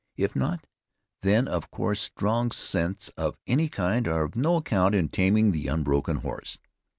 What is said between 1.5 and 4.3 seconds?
course strong scents of any kind are